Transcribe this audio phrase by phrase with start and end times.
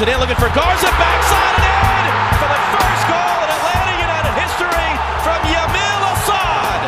[0.00, 4.34] It in, looking for Garza, backside and in for the first goal in Atlanta United
[4.42, 4.90] history
[5.22, 6.82] from Yamil Asad.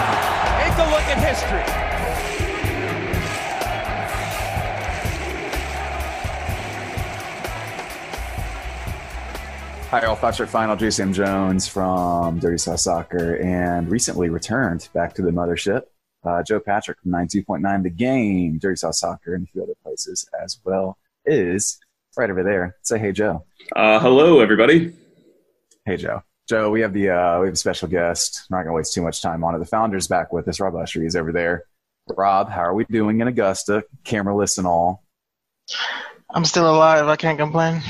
[0.58, 1.62] Take a look at history.
[9.90, 10.16] Hi, all.
[10.16, 10.76] Thoughts Your Final.
[10.76, 15.82] JCM Jones from Dirty South Soccer and recently returned back to the mothership.
[16.24, 20.28] Uh, Joe Patrick from 92.9 The Game, Dirty South Soccer, and a few other places
[20.42, 21.78] as well is
[22.16, 22.76] right over there.
[22.82, 23.44] Say hey, Joe.
[23.74, 24.92] Uh, hello, everybody.
[25.84, 26.22] Hey, Joe.
[26.48, 28.46] Joe, we have the uh, we have a special guest.
[28.48, 29.58] I'm not going to waste too much time on it.
[29.58, 30.60] The founder's back with us.
[30.60, 31.64] Rob Usher is over there.
[32.16, 33.84] Rob, how are we doing in Augusta?
[34.04, 35.02] Cameraless and all.
[36.30, 37.08] I'm still alive.
[37.08, 37.82] I can't complain.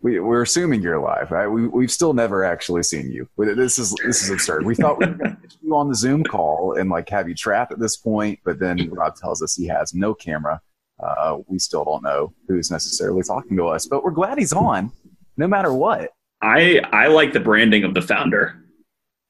[0.00, 1.46] We, we're assuming you're alive, right?
[1.46, 3.28] We, we've still never actually seen you.
[3.36, 4.64] This is this is absurd.
[4.64, 7.28] We thought we were going to get you on the Zoom call and like have
[7.28, 10.60] you trapped at this point, but then Rob tells us he has no camera.
[11.02, 14.92] Uh, we still don't know who's necessarily talking to us, but we're glad he's on,
[15.36, 16.10] no matter what.
[16.40, 18.60] I I like the branding of the founder.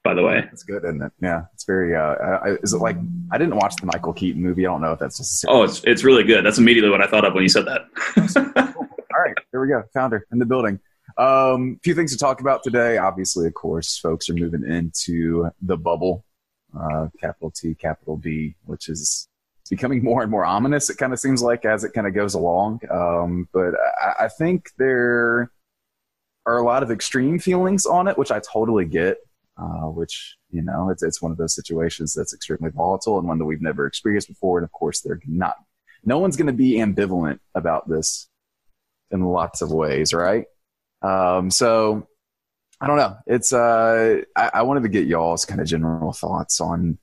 [0.03, 1.12] By the way, It's good, isn't it?
[1.23, 1.97] Yeah, it's very.
[1.97, 2.97] Uh, I, is it like
[3.33, 4.67] I didn't watch the Michael Keaton movie?
[4.67, 5.61] I don't know if that's necessarily.
[5.61, 6.45] oh, it's it's really good.
[6.45, 7.87] That's immediately what I thought of when you said that.
[9.15, 9.83] All right, here we go.
[9.95, 10.78] Founder in the building.
[11.17, 12.99] Um, few things to talk about today.
[12.99, 16.25] Obviously, of course, folks are moving into the bubble,
[16.78, 19.28] uh, capital T, capital B, which is
[19.70, 20.91] becoming more and more ominous.
[20.91, 22.81] It kind of seems like as it kind of goes along.
[22.91, 25.51] Um, but I, I think there
[26.47, 29.19] are a lot of extreme feelings on it, which I totally get.
[29.56, 33.39] Uh, which you know, it's it's one of those situations that's extremely volatile and one
[33.39, 34.59] that we've never experienced before.
[34.59, 35.55] And of course, they're not.
[36.05, 38.28] No one's going to be ambivalent about this
[39.12, 40.47] in lots of ways, right?
[41.03, 42.09] Um, so
[42.81, 43.17] I don't know.
[43.27, 46.99] It's uh, I, I wanted to get y'all's kind of general thoughts on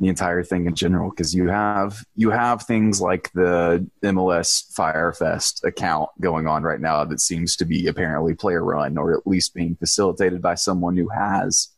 [0.00, 5.64] the entire thing in general because you have you have things like the MLS Firefest
[5.64, 9.54] account going on right now that seems to be apparently player run or at least
[9.54, 11.68] being facilitated by someone who has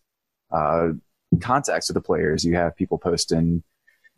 [0.51, 0.89] uh,
[1.41, 2.45] contacts with the players.
[2.45, 3.63] You have people posting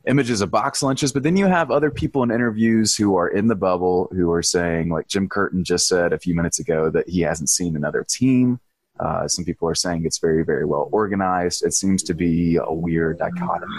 [0.06, 3.46] images of box lunches, but then you have other people in interviews who are in
[3.46, 7.08] the bubble who are saying, like Jim Curtin just said a few minutes ago, that
[7.08, 8.58] he hasn't seen another team.
[9.02, 11.64] Uh, some people are saying it's very, very well organized.
[11.64, 13.74] It seems to be a weird dichotomy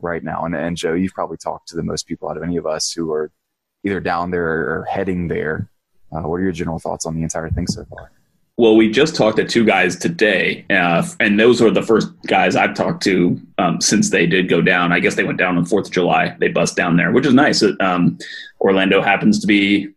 [0.00, 0.44] right now.
[0.44, 2.92] And, and Joe, you've probably talked to the most people out of any of us
[2.92, 3.30] who are
[3.84, 5.68] either down there or heading there.
[6.12, 8.10] Uh, what are your general thoughts on the entire thing so far?
[8.56, 12.56] Well, we just talked to two guys today, uh, and those were the first guys
[12.56, 14.92] I've talked to um, since they did go down.
[14.92, 16.36] I guess they went down on Fourth of July.
[16.38, 17.64] They bust down there, which is nice.
[17.80, 18.18] Um,
[18.60, 19.88] Orlando happens to be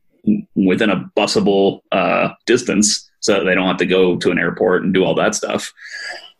[0.55, 4.93] within a busable uh, distance, so they don't have to go to an airport and
[4.93, 5.73] do all that stuff.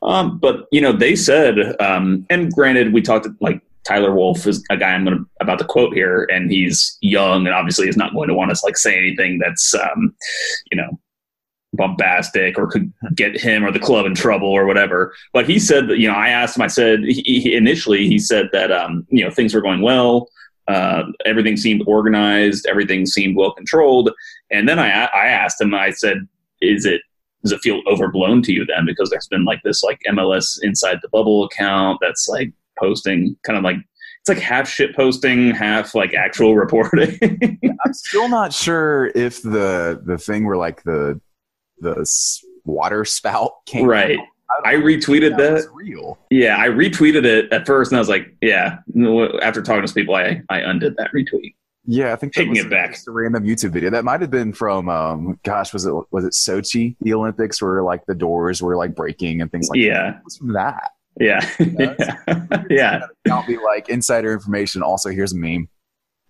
[0.02, 4.62] Um, but you know, they said, um, and granted, we talked like Tyler Wolff is
[4.70, 8.14] a guy I'm to about to quote here, and he's young and obviously is not
[8.14, 10.14] going to want us like say anything that's um,
[10.72, 11.00] you know
[11.72, 15.14] bombastic or could get him or the club in trouble or whatever.
[15.32, 18.20] But he said that, you know, I asked him, I said, he, he, initially he
[18.20, 20.30] said that, um, you know, things were going well.
[20.68, 22.68] Uh, everything seemed organized.
[22.68, 24.12] Everything seemed well controlled.
[24.52, 26.28] And then I, I asked him, I said,
[26.64, 27.02] is it,
[27.44, 28.86] does it feel overblown to you then?
[28.86, 33.58] Because there's been like this like MLS inside the bubble account that's like posting kind
[33.58, 33.76] of like
[34.22, 37.18] it's like half shit posting, half like actual reporting.
[37.86, 41.20] I'm still not sure if the the thing where like the
[41.80, 42.10] the
[42.64, 44.18] water spout came Right.
[44.18, 44.26] out.
[44.66, 45.54] I retweeted that.
[45.54, 46.18] was real.
[46.30, 48.78] Yeah, I retweeted it at first, and I was like, "Yeah."
[49.42, 51.56] After talking to some people, I I undid that retweet.
[51.86, 52.92] Yeah, I think that Taking was it back.
[52.92, 53.90] just a random YouTube video.
[53.90, 57.84] That might have been from, um, gosh, was it was it Sochi, the Olympics, where
[57.84, 59.86] like the doors were like breaking and things like that.
[59.86, 60.10] Yeah.
[60.18, 60.92] It was from that.
[61.20, 64.82] Yeah, yeah, yeah, Can't be like insider information.
[64.82, 65.68] Also, here's a meme.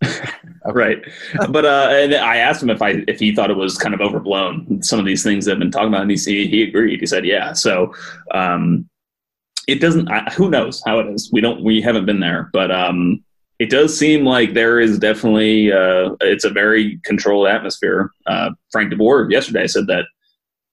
[0.66, 1.02] right.
[1.50, 4.02] But uh, and I asked him if I if he thought it was kind of
[4.02, 4.84] overblown.
[4.84, 7.00] Some of these things that have been talking about, and he he agreed.
[7.00, 7.94] He said, "Yeah." So
[8.32, 8.90] um,
[9.68, 10.10] it doesn't.
[10.12, 11.30] I, who knows how it is?
[11.32, 11.64] We don't.
[11.64, 13.24] We haven't been there, but um,
[13.60, 15.72] it does seem like there is definitely.
[15.72, 18.12] Uh, it's a very controlled atmosphere.
[18.26, 20.06] Uh, Frank DeBoer yesterday said that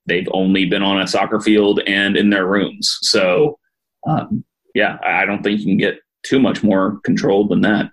[0.06, 2.99] they've only been on a soccer field and in their rooms.
[3.03, 3.59] So
[4.06, 4.44] um,
[4.75, 7.91] yeah, I don't think you can get too much more controlled than that.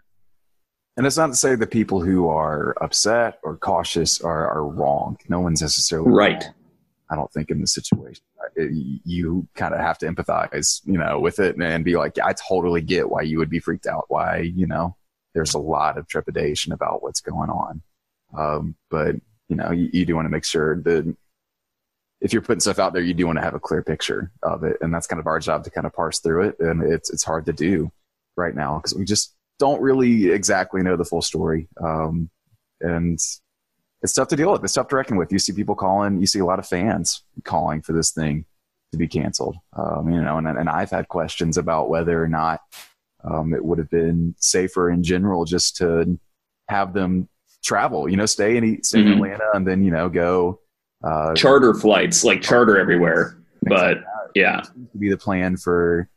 [0.96, 5.18] And it's not to say the people who are upset or cautious are, are wrong.
[5.30, 6.44] No one's necessarily Right.
[6.44, 6.54] wrong,
[7.10, 8.24] I don't think in this situation.
[8.56, 12.82] You kind of have to empathize, you know, with it and be like, I totally
[12.82, 14.06] get why you would be freaked out.
[14.08, 14.96] Why, you know,
[15.34, 17.82] there's a lot of trepidation about what's going on.
[18.36, 19.16] Um, but
[19.48, 21.16] you know, you, you do want to make sure that
[22.20, 24.64] if you're putting stuff out there, you do want to have a clear picture of
[24.64, 26.60] it, and that's kind of our job to kind of parse through it.
[26.60, 27.92] And it's it's hard to do
[28.36, 31.68] right now because we just don't really exactly know the full story.
[31.82, 32.30] Um,
[32.82, 33.20] and
[34.02, 34.64] it's tough to deal with.
[34.64, 35.32] It's tough to reckon with.
[35.32, 36.20] You see people calling.
[36.20, 38.46] You see a lot of fans calling for this thing
[38.92, 39.58] to be canceled.
[39.76, 42.62] Um, you know, and and I've had questions about whether or not
[43.24, 46.20] um, it would have been safer in general just to
[46.70, 47.28] have them
[47.64, 48.08] travel.
[48.08, 49.14] You know, stay in stay in Mhm.
[49.14, 50.60] Atlanta and then you know go.
[51.04, 53.38] Uh, Charter flights, like charter everywhere.
[53.64, 54.06] But like
[54.36, 56.10] yeah, to be the plan for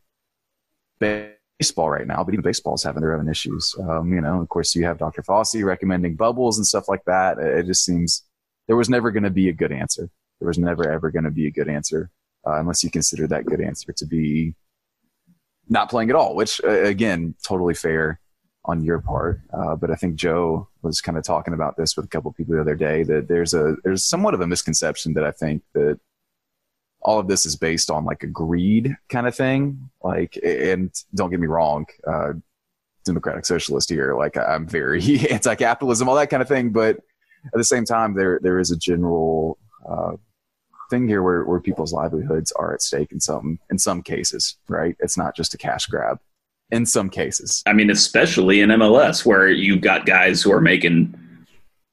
[1.61, 3.75] baseball right now, but even baseball's having their own issues.
[3.87, 5.21] Um, you know, of course, you have Dr.
[5.21, 7.37] Fauci recommending bubbles and stuff like that.
[7.37, 8.23] It just seems
[8.67, 10.09] there was never going to be a good answer.
[10.39, 12.09] There was never ever going to be a good answer
[12.47, 14.55] uh, unless you consider that good answer to be
[15.69, 18.19] not playing at all, which uh, again, totally fair
[18.65, 19.41] on your part.
[19.53, 22.35] Uh, but I think Joe was kind of talking about this with a couple of
[22.35, 25.61] people the other day that there's a there's somewhat of a misconception that I think
[25.75, 25.99] that
[27.01, 29.89] all of this is based on like a greed kind of thing.
[30.03, 32.33] Like, and don't get me wrong, uh,
[33.05, 34.15] democratic socialist here.
[34.15, 35.01] Like, I'm very
[35.31, 36.71] anti-capitalism, all that kind of thing.
[36.71, 36.97] But
[37.45, 39.57] at the same time, there there is a general
[39.89, 40.13] uh,
[40.91, 44.95] thing here where, where people's livelihoods are at stake in some in some cases, right?
[44.99, 46.19] It's not just a cash grab.
[46.69, 51.13] In some cases, I mean, especially in MLS where you've got guys who are making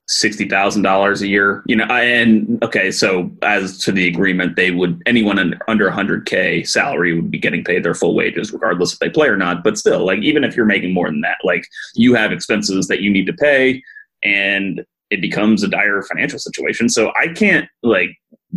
[0.08, 1.62] sixty thousand dollars a year.
[1.66, 6.64] You know, and okay, so as to the agreement, they would anyone under hundred k
[6.64, 9.62] salary would be getting paid their full wages, regardless if they play or not.
[9.62, 11.64] But still, like even if you're making more than that, like
[11.94, 13.82] you have expenses that you need to pay,
[14.24, 16.88] and it becomes a dire financial situation.
[16.88, 18.10] So I can't like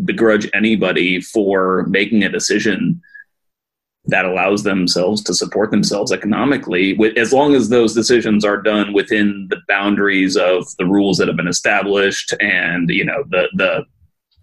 [0.04, 3.02] begrudge anybody for making a decision
[4.06, 8.94] that allows themselves to support themselves economically with, as long as those decisions are done
[8.94, 13.86] within the boundaries of the rules that have been established and you know the the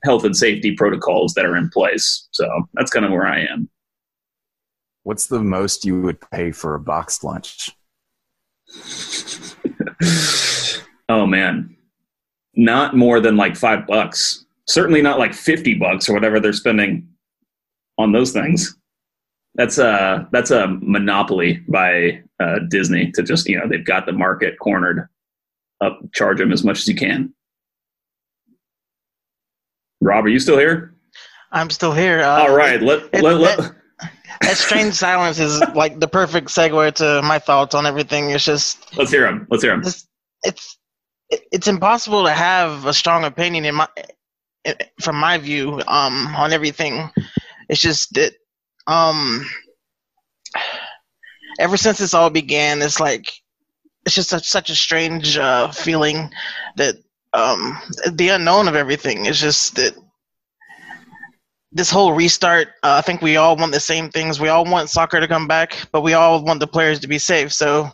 [0.05, 2.29] health and safety protocols that are in place.
[2.31, 3.69] So that's kind of where i am.
[5.03, 7.73] What's the most you would pay for a boxed lunch?
[11.09, 11.77] oh man.
[12.55, 14.45] Not more than like five bucks.
[14.69, 17.09] Certainly not like 50 bucks or whatever they're spending
[17.97, 18.78] on those things
[19.59, 24.13] that's a that's a monopoly by uh, disney to just you know they've got the
[24.13, 25.09] market cornered
[25.83, 27.33] up charge them as much as you can
[30.01, 30.95] rob are you still here
[31.51, 32.21] I'm still here.
[32.21, 33.75] Uh, all right let, it- let, let, that-
[34.43, 38.31] That strange silence is like the perfect segue to my thoughts on everything.
[38.31, 39.47] It's just let's hear them.
[39.51, 40.07] let's hear him it's
[40.43, 40.79] it's
[41.31, 43.89] it- it's impossible to have a strong opinion in my
[45.01, 47.11] from my view um on everything.
[47.71, 48.35] It's just that
[48.88, 49.46] um
[51.61, 53.31] ever since this all began, it's like
[54.06, 56.31] it's just such, such a strange uh, feeling
[56.76, 56.96] that
[57.35, 57.79] um
[58.12, 59.26] the unknown of everything.
[59.26, 59.94] Is just that
[61.73, 64.40] this whole restart uh, i think we all want the same things.
[64.40, 67.19] We all want soccer to come back but we all want the players to be
[67.19, 67.52] safe.
[67.52, 67.90] So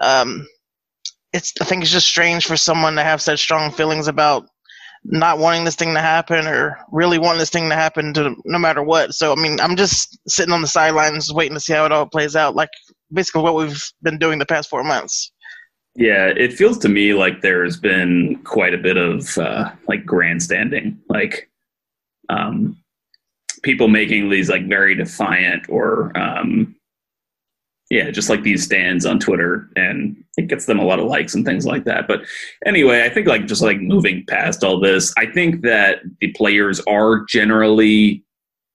[0.00, 0.46] um
[1.32, 4.46] it's i think it's just strange for someone to have such strong feelings about
[5.08, 8.58] not wanting this thing to happen or really wanting this thing to happen to no
[8.58, 9.14] matter what.
[9.14, 12.06] So i mean i'm just sitting on the sidelines waiting to see how it all
[12.06, 12.70] plays out like
[13.12, 15.32] basically what we've been doing the past four months.
[15.94, 20.98] Yeah, it feels to me like there's been quite a bit of uh, like grandstanding,
[21.08, 21.50] like
[22.28, 22.76] um,
[23.62, 26.75] people making these like very defiant or um,
[27.90, 31.34] yeah, just like these stands on Twitter, and it gets them a lot of likes
[31.34, 32.08] and things like that.
[32.08, 32.22] But
[32.64, 36.80] anyway, I think like just like moving past all this, I think that the players
[36.88, 38.24] are generally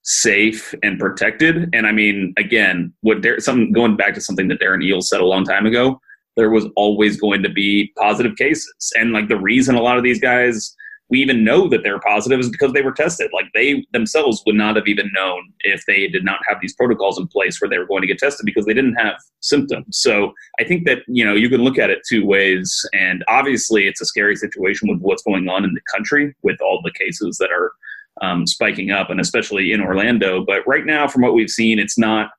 [0.04, 1.70] safe and protected.
[1.74, 5.22] And I mean, again, what there some going back to something that Darren Eales said
[5.22, 6.00] a long time ago
[6.38, 8.74] there was always going to be positive cases.
[8.96, 10.76] And like the reason a lot of these guys
[11.12, 13.30] we even know that they're positive is because they were tested.
[13.34, 17.20] Like they themselves would not have even known if they did not have these protocols
[17.20, 20.00] in place where they were going to get tested because they didn't have symptoms.
[20.00, 22.90] So I think that, you know, you can look at it two ways.
[22.94, 26.82] And obviously it's a scary situation with what's going on in the country with all
[26.82, 27.74] the cases that are
[28.22, 30.46] um, spiking up and especially in Orlando.
[30.46, 32.32] But right now, from what we've seen, it's not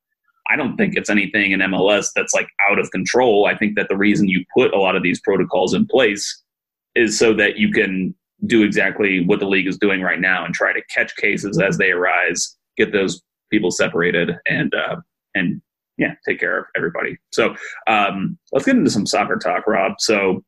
[0.51, 3.47] I don't think it's anything in MLS that's like out of control.
[3.47, 6.43] I think that the reason you put a lot of these protocols in place
[6.97, 8.15] is so that you can
[8.47, 11.79] do exactly what the league is doing right now and try to catch cases as
[11.79, 14.97] they arise, get those people separated, and uh,
[15.35, 15.61] and
[15.99, 17.17] yeah, take care of everybody.
[17.31, 17.55] So
[17.87, 19.95] um, let's get into some soccer talk, Rob.
[19.99, 20.43] So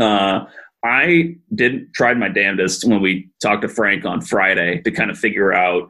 [0.00, 0.44] uh,
[0.84, 5.18] I did tried my damnedest when we talked to Frank on Friday to kind of
[5.18, 5.88] figure out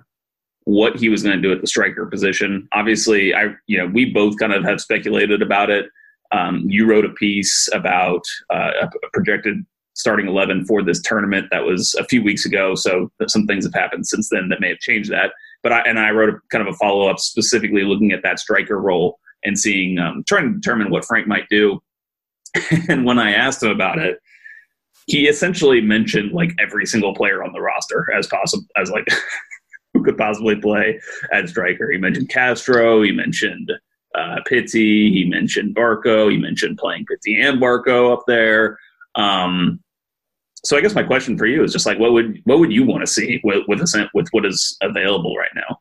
[0.64, 2.68] what he was going to do at the striker position.
[2.72, 5.86] Obviously, I you know we both kind of have speculated about it.
[6.32, 8.22] Um, you wrote a piece about
[8.52, 9.64] uh, a projected
[10.00, 13.74] starting 11 for this tournament that was a few weeks ago so some things have
[13.74, 16.66] happened since then that may have changed that but i and i wrote a kind
[16.66, 20.90] of a follow-up specifically looking at that striker role and seeing um, trying to determine
[20.90, 21.80] what frank might do
[22.88, 24.18] and when i asked him about it
[25.06, 29.06] he essentially mentioned like every single player on the roster as possible as like
[29.94, 31.00] who could possibly play
[31.32, 31.90] at striker.
[31.90, 33.02] He mentioned Castro.
[33.02, 33.72] He mentioned
[34.14, 35.10] uh, Pity.
[35.12, 36.30] He mentioned Barco.
[36.30, 38.78] He mentioned playing Pity and Barco up there.
[39.14, 39.80] Um,
[40.64, 42.84] so I guess my question for you is just like, what would what would you
[42.84, 45.78] want to see with with, a, with what is available right now?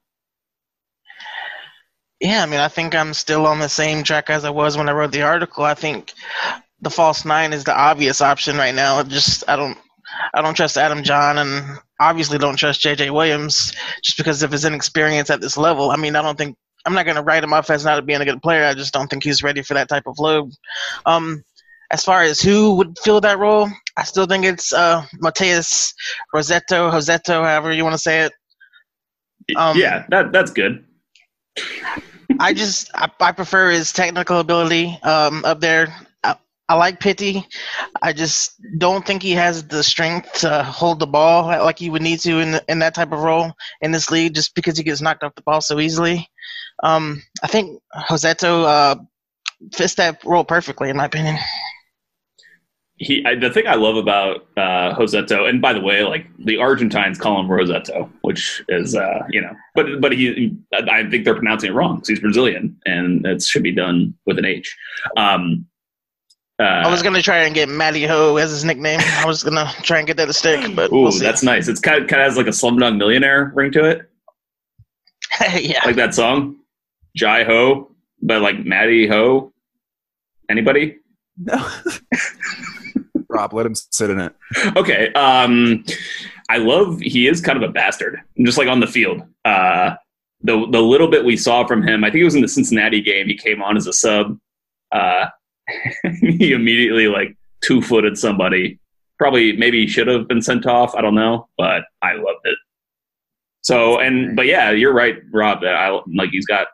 [2.19, 4.89] Yeah, I mean, I think I'm still on the same track as I was when
[4.89, 5.63] I wrote the article.
[5.63, 6.13] I think
[6.81, 9.03] the false nine is the obvious option right now.
[9.03, 9.77] Just I don't
[10.33, 14.65] I don't trust Adam Jahn and obviously don't trust JJ Williams just because of his
[14.65, 15.91] inexperience at this level.
[15.91, 18.21] I mean, I don't think I'm not going to write him off as not being
[18.21, 18.65] a good player.
[18.65, 20.51] I just don't think he's ready for that type of load.
[21.05, 21.43] Um,
[21.91, 25.93] as far as who would fill that role, I still think it's uh, Matheus
[26.33, 28.33] Rossetto, Josetto, however you want to say it.
[29.57, 30.85] Um, yeah, that that's good.
[32.39, 35.93] I just I, I, prefer his technical ability um, up there.
[36.23, 36.37] I,
[36.69, 37.45] I like Pity.
[38.01, 42.01] I just don't think he has the strength to hold the ball like he would
[42.01, 43.51] need to in in that type of role
[43.81, 46.29] in this league, just because he gets knocked off the ball so easily.
[46.83, 48.95] Um, I think Josetto uh,
[49.73, 51.37] fits that role perfectly, in my opinion
[52.99, 56.57] he I, the thing I love about uh, Josetto, and by the way, like the
[56.57, 61.35] Argentines call him Rosetto, which is uh, you know, but but he I think they're
[61.35, 64.77] pronouncing it wrong because he's Brazilian and it should be done with an H.
[65.15, 65.65] Um,
[66.59, 68.99] uh, I was gonna try and get Matty Ho as his nickname.
[69.01, 71.69] I was gonna try and get that to stick, but ooh, we'll that's nice.
[71.69, 74.09] It's kind of, kind of has like a Slumdog Millionaire ring to it.
[75.61, 76.57] yeah, like that song,
[77.15, 79.53] Jai Ho, but like Matty Ho.
[80.49, 80.97] Anybody?
[81.37, 81.55] No.
[83.47, 84.35] Let him sit in it.
[84.75, 85.11] Okay.
[85.13, 85.85] Um,
[86.49, 89.21] I love he is kind of a bastard, just like on the field.
[89.45, 89.95] Uh,
[90.41, 93.01] the the little bit we saw from him, I think it was in the Cincinnati
[93.01, 93.27] game.
[93.27, 94.37] He came on as a sub.
[94.91, 95.27] Uh,
[96.21, 98.79] he immediately like two footed somebody.
[99.17, 100.95] Probably maybe should have been sent off.
[100.95, 102.57] I don't know, but I loved it.
[103.61, 105.61] So and but yeah, you're right, Rob.
[105.61, 106.67] That I like he's got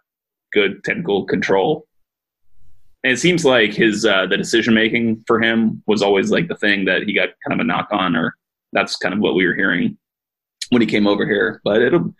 [0.54, 1.86] good technical control
[3.06, 6.56] and it seems like his uh, the decision making for him was always like the
[6.56, 8.36] thing that he got kind of a knock on, or
[8.74, 9.96] that's kind of what we were hearing
[10.72, 11.62] when he came over here.
[11.64, 12.16] But it'll.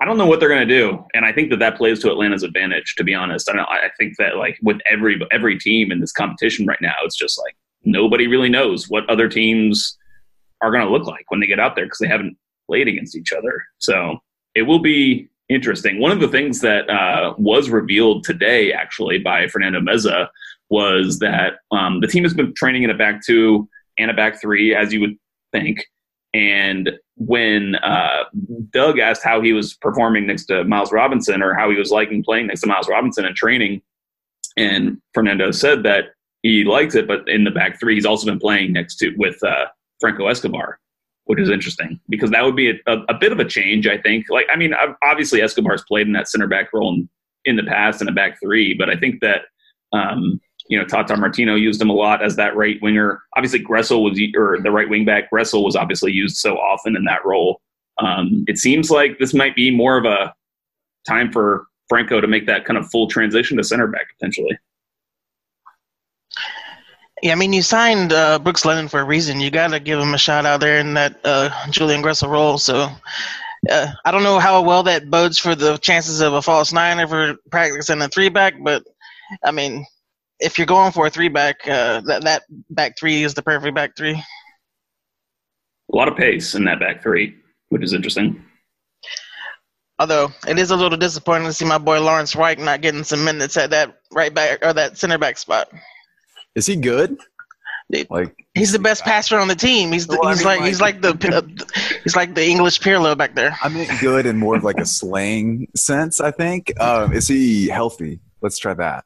[0.00, 2.10] I don't know what they're going to do, and I think that that plays to
[2.12, 2.94] Atlanta's advantage.
[2.96, 6.64] To be honest, I, I think that like with every every team in this competition
[6.64, 9.98] right now, it's just like nobody really knows what other teams
[10.60, 12.36] are going to look like when they get out there because they haven't
[12.68, 13.64] played against each other.
[13.78, 14.18] So
[14.54, 16.00] it will be Interesting.
[16.00, 20.28] One of the things that uh, was revealed today, actually, by Fernando Meza,
[20.70, 24.40] was that um, the team has been training in a back two and a back
[24.40, 25.16] three, as you would
[25.52, 25.84] think.
[26.32, 28.24] And when uh,
[28.70, 32.24] Doug asked how he was performing next to Miles Robinson or how he was liking
[32.24, 33.82] playing next to Miles Robinson in training,
[34.56, 36.06] and Fernando said that
[36.42, 39.42] he likes it, but in the back three, he's also been playing next to with
[39.44, 39.66] uh,
[40.00, 40.80] Franco Escobar
[41.26, 43.98] which is interesting because that would be a, a, a, bit of a change, I
[43.98, 44.26] think.
[44.28, 47.08] Like, I mean, obviously Escobar's played in that center back role in,
[47.44, 49.42] in the past in a back three, but I think that,
[49.92, 53.22] um, you know, Tata Martino used him a lot as that right winger.
[53.36, 57.04] Obviously, Gressel was, or the right wing back, Gressel was obviously used so often in
[57.04, 57.60] that role.
[57.98, 60.34] Um, it seems like this might be more of a
[61.06, 64.58] time for Franco to make that kind of full transition to center back potentially.
[67.22, 69.40] Yeah, I mean, you signed uh, Brooks Lennon for a reason.
[69.40, 72.58] You got to give him a shot out there in that uh, Julian Gressel role.
[72.58, 72.88] So
[73.70, 76.98] uh, I don't know how well that bodes for the chances of a false nine
[76.98, 78.84] ever practicing a three back, but
[79.44, 79.86] I mean,
[80.40, 83.74] if you're going for a three back, uh, that that back three is the perfect
[83.74, 84.22] back three.
[85.92, 87.36] A lot of pace in that back three,
[87.68, 88.44] which is interesting.
[89.98, 93.24] Although it is a little disappointing to see my boy Laurence Wyke not getting some
[93.24, 95.70] minutes at that right back or that center back spot.
[96.54, 97.18] Is he good?
[98.10, 99.92] Like he's the best passer on the team.
[99.92, 101.68] He's the, well, he's I mean, like, he's like the
[102.02, 103.56] he's like the English Pirlo back there.
[103.62, 106.20] I mean, good in more of like a slang sense.
[106.20, 106.72] I think.
[106.80, 108.20] Um, is he healthy?
[108.40, 109.04] Let's try that.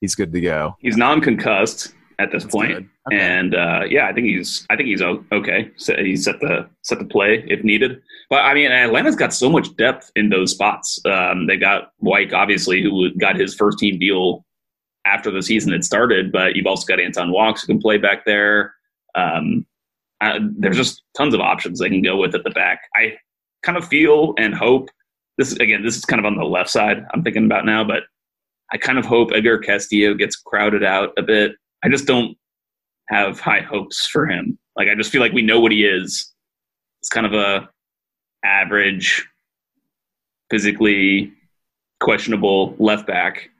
[0.00, 0.76] He's good to go.
[0.80, 2.72] He's non-concussed at this point.
[2.72, 2.86] okay.
[3.12, 5.70] and uh, yeah, I think he's I think he's okay.
[5.76, 8.02] So he's set the set the play if needed.
[8.28, 11.00] But I mean, Atlanta's got so much depth in those spots.
[11.04, 14.44] Um, they got Wyke, obviously, who got his first team deal
[15.06, 18.24] after the season had started, but you've also got Anton Walkes who can play back
[18.26, 18.74] there.
[19.14, 19.64] Um,
[20.20, 22.80] uh, there's just tons of options they can go with at the back.
[22.94, 23.16] I
[23.62, 24.90] kind of feel and hope
[25.38, 25.82] this again.
[25.82, 27.04] This is kind of on the left side.
[27.14, 28.04] I'm thinking about now, but
[28.72, 31.52] I kind of hope Edgar Castillo gets crowded out a bit.
[31.84, 32.36] I just don't
[33.08, 34.58] have high hopes for him.
[34.76, 36.32] Like I just feel like we know what he is.
[37.00, 37.68] It's kind of a
[38.44, 39.26] average,
[40.50, 41.32] physically
[42.00, 43.50] questionable left back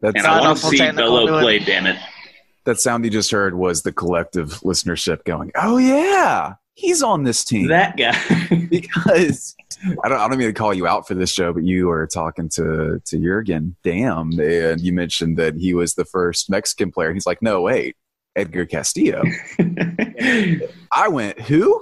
[0.00, 1.58] that's and I want to see Bello play.
[1.58, 1.96] Damn it!
[2.64, 7.44] That sound you just heard was the collective listenership going, "Oh yeah, he's on this
[7.44, 8.16] team." That guy.
[8.70, 9.54] because
[10.04, 12.06] I don't, I don't mean to call you out for this show, but you were
[12.06, 17.12] talking to to Jurgen Damm, and you mentioned that he was the first Mexican player.
[17.12, 17.96] He's like, "No, wait,
[18.34, 19.22] Edgar Castillo."
[20.92, 21.80] I went, "Who?"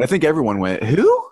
[0.00, 1.24] I think everyone went, "Who?"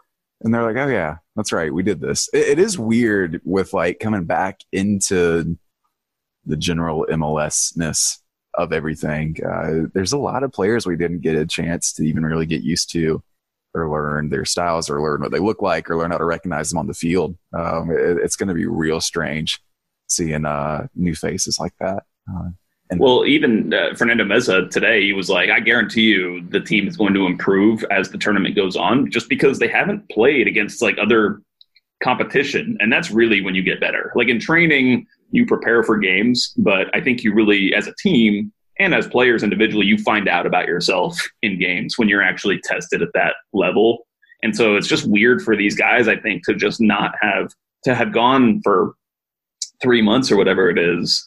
[0.43, 3.73] And they're like, "Oh yeah, that's right, we did this." it, it is weird with
[3.73, 5.59] like coming back into
[6.45, 8.21] the general MLS ness
[8.55, 9.37] of everything.
[9.45, 12.63] Uh, there's a lot of players we didn't get a chance to even really get
[12.63, 13.23] used to
[13.75, 16.71] or learn their styles or learn what they look like or learn how to recognize
[16.71, 17.37] them on the field.
[17.53, 19.61] Um, it, it's going to be real strange
[20.09, 22.05] seeing uh, new faces like that.
[22.31, 22.49] Uh,
[22.91, 26.87] and well, even uh, Fernando Meza today, he was like, I guarantee you the team
[26.87, 30.81] is going to improve as the tournament goes on just because they haven't played against
[30.81, 31.43] like other
[32.03, 32.77] competition.
[32.79, 34.13] And that's really when you get better.
[34.15, 38.53] Like in training, you prepare for games, but I think you really, as a team
[38.79, 43.03] and as players individually, you find out about yourself in games when you're actually tested
[43.03, 44.07] at that level.
[44.45, 47.53] And so it's just weird for these guys, I think, to just not have
[47.83, 48.95] to have gone for
[49.83, 51.27] three months or whatever it is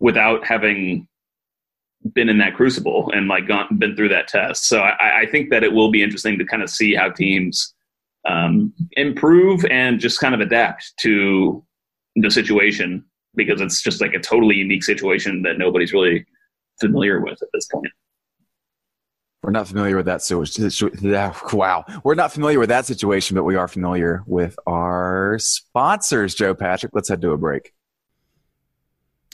[0.00, 1.08] without having
[2.12, 4.68] been in that crucible and like gone been through that test.
[4.68, 7.74] So I, I think that it will be interesting to kind of see how teams
[8.28, 11.64] um, improve and just kind of adapt to
[12.16, 16.24] the situation because it's just like a totally unique situation that nobody's really
[16.80, 17.88] familiar with at this point.
[19.42, 20.90] We're not familiar with that situation.
[21.52, 21.84] Wow.
[22.02, 26.92] We're not familiar with that situation, but we are familiar with our sponsors, Joe Patrick.
[26.94, 27.74] Let's head to a break.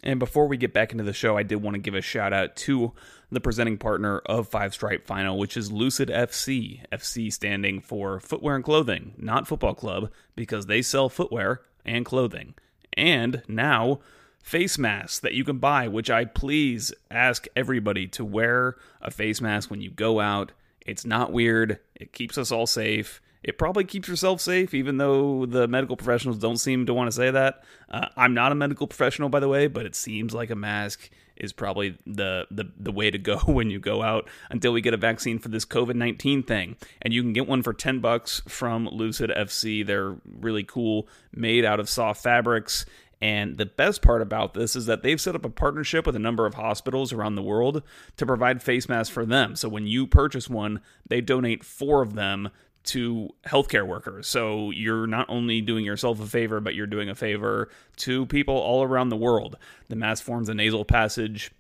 [0.02, 2.33] And before we get back into the show, I did want to give a shout
[2.33, 2.92] out to
[3.30, 6.80] the presenting partner of Five Stripe Final, which is Lucid FC.
[6.90, 12.54] FC standing for Footwear and Clothing, not Football Club, because they sell footwear and clothing.
[12.95, 14.01] And now,
[14.42, 19.40] face masks that you can buy, which I please ask everybody to wear a face
[19.40, 20.53] mask when you go out.
[20.87, 23.20] It's not weird, it keeps us all safe.
[23.42, 27.16] It probably keeps yourself safe, even though the medical professionals don't seem to want to
[27.16, 27.62] say that.
[27.88, 31.11] Uh, I'm not a medical professional, by the way, but it seems like a mask
[31.37, 34.92] is probably the, the the way to go when you go out until we get
[34.92, 36.76] a vaccine for this COVID nineteen thing.
[37.00, 39.87] And you can get one for ten bucks from Lucid FC.
[39.87, 42.85] They're really cool, made out of soft fabrics.
[43.22, 46.20] And the best part about this is that they've set up a partnership with a
[46.20, 47.83] number of hospitals around the world
[48.16, 49.57] to provide face masks for them.
[49.57, 52.48] So when you purchase one, they donate four of them
[52.83, 54.27] to healthcare workers.
[54.27, 58.57] So you're not only doing yourself a favor, but you're doing a favor to people
[58.57, 59.57] all around the world.
[59.88, 61.51] The mask forms a nasal passage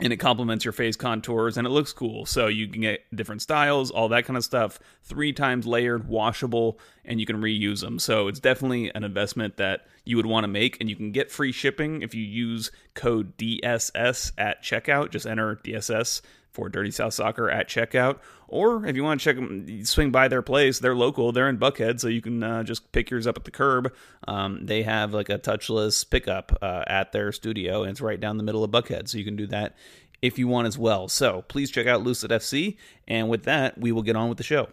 [0.00, 2.26] and it complements your face contours and it looks cool.
[2.26, 6.78] So you can get different styles, all that kind of stuff, three times layered, washable,
[7.04, 7.98] and you can reuse them.
[7.98, 11.30] So it's definitely an investment that you would want to make, and you can get
[11.30, 15.10] free shipping if you use code DSS at checkout.
[15.10, 18.18] Just enter DSS for Dirty South Soccer at checkout.
[18.48, 20.78] Or if you want to check them, swing by their place.
[20.78, 21.32] They're local.
[21.32, 23.92] They're in Buckhead, so you can uh, just pick yours up at the curb.
[24.26, 28.38] Um, they have like a touchless pickup uh, at their studio, and it's right down
[28.38, 29.76] the middle of Buckhead, so you can do that
[30.22, 31.08] if you want as well.
[31.08, 32.76] So please check out Lucid FC.
[33.06, 34.68] And with that, we will get on with the show.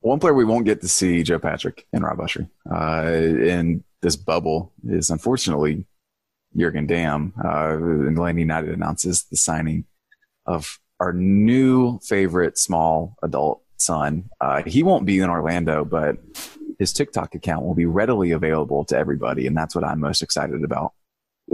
[0.00, 4.16] One player we won't get to see, Joe Patrick and Rob Usher, uh, in this
[4.16, 5.84] bubble is unfortunately
[6.56, 7.34] Jurgen Damm.
[7.42, 7.76] Uh,
[8.08, 9.84] Atlanta United announces the signing
[10.46, 14.28] of our new favorite small adult son.
[14.40, 16.16] Uh, he won't be in Orlando, but
[16.78, 20.62] his TikTok account will be readily available to everybody, and that's what I'm most excited
[20.62, 20.92] about.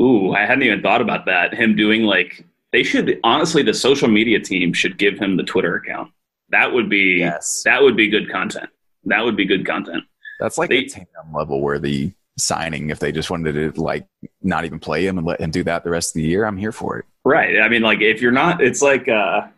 [0.00, 1.54] Ooh, I hadn't even thought about that.
[1.54, 5.76] Him doing like they should honestly, the social media team should give him the Twitter
[5.76, 6.12] account.
[6.50, 7.62] That would be yes.
[7.64, 8.68] that would be good content.
[9.04, 10.04] That would be good content.
[10.38, 14.06] That's like they, the Tatum level where the signing, if they just wanted to like
[14.42, 16.58] not even play him and let him do that the rest of the year, I'm
[16.58, 17.06] here for it.
[17.26, 17.60] Right.
[17.60, 19.48] I mean, like if you're not, it's like uh,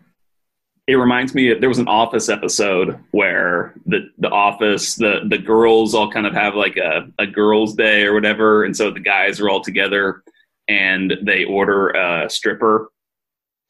[0.87, 1.52] it reminds me.
[1.52, 6.33] There was an Office episode where the the Office the the girls all kind of
[6.33, 10.22] have like a a girls' day or whatever, and so the guys are all together
[10.66, 12.90] and they order a stripper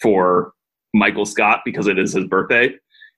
[0.00, 0.52] for
[0.94, 2.76] Michael Scott because it is his birthday.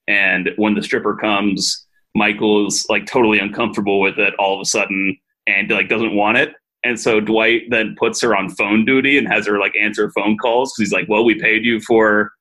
[0.08, 4.64] And when the stripper comes, Michael is like totally uncomfortable with it all of a
[4.64, 6.54] sudden and like doesn't want it.
[6.82, 10.38] And so Dwight then puts her on phone duty and has her like answer phone
[10.38, 12.32] calls because he's like, well, we paid you for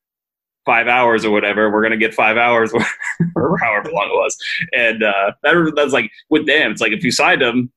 [0.65, 1.69] five hours or whatever.
[1.71, 2.71] We're gonna get five hours
[3.35, 4.37] or however long it was.
[4.71, 6.71] And uh, that, that's like with them.
[6.71, 7.71] It's like if you signed them,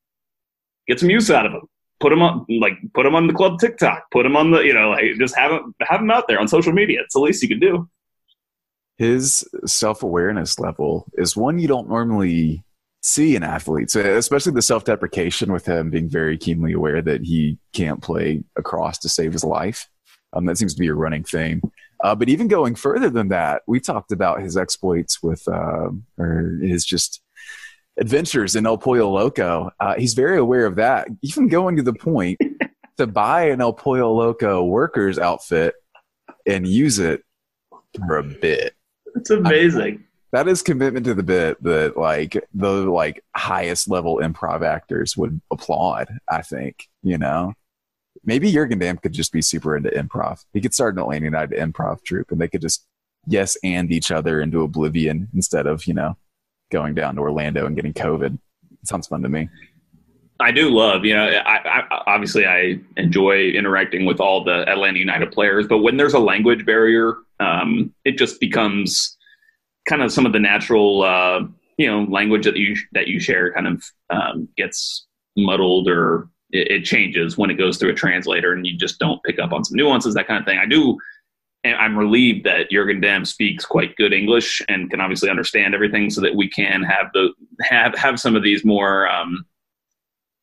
[0.87, 1.69] get some use out of them.
[2.01, 4.11] Put them on, like put them on the club TikTok.
[4.11, 6.49] Put them on the, you know, like just have them have them out there on
[6.49, 7.01] social media.
[7.03, 7.89] It's the least you can do.
[8.99, 12.65] His self awareness level is one you don't normally
[13.03, 17.59] see in athletes, especially the self deprecation with him being very keenly aware that he
[17.73, 19.89] can't play across to save his life.
[20.33, 21.61] Um, that seems to be a running theme.
[22.03, 26.59] Uh, but even going further than that, we talked about his exploits with, uh, or
[26.61, 27.23] his just
[27.99, 29.71] adventures in El Pollo Loco.
[29.79, 32.41] Uh, he's very aware of that, even going to the point
[32.97, 35.75] to buy an El Pollo Loco workers outfit
[36.47, 37.23] and use it
[38.07, 38.75] for a bit.
[39.15, 40.05] It's amazing.
[40.33, 45.41] That is commitment to the bit that like the like highest level improv actors would
[45.51, 46.09] applaud.
[46.29, 47.53] I think you know
[48.25, 50.45] maybe Jurgen Damm could just be super into improv.
[50.53, 52.87] He could start an Atlanta United improv troupe, and they could just
[53.27, 56.17] yes and each other into oblivion instead of you know
[56.71, 58.35] going down to Orlando and getting COVID.
[58.35, 59.49] It sounds fun to me.
[60.41, 64.99] I do love, you know, I, I, obviously I enjoy interacting with all the Atlanta
[64.99, 69.17] United players, but when there's a language barrier, um, it just becomes
[69.87, 71.41] kind of some of the natural, uh,
[71.79, 76.71] you know, language that you that you share kind of um, gets muddled or it,
[76.71, 79.65] it, changes when it goes through a translator, and you just don't pick up on
[79.65, 80.59] some nuances, that kind of thing.
[80.59, 80.99] I do.
[81.65, 86.11] And I'm relieved that Jurgen Damm speaks quite good English and can obviously understand everything,
[86.11, 87.31] so that we can have the
[87.63, 89.47] have have some of these more um,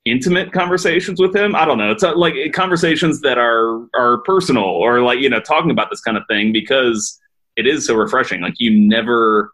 [0.05, 1.55] intimate conversations with him.
[1.55, 1.91] I don't know.
[1.91, 6.01] It's uh, like conversations that are are personal or like you know talking about this
[6.01, 7.19] kind of thing because
[7.59, 8.41] it is so refreshing.
[8.41, 9.51] Like you never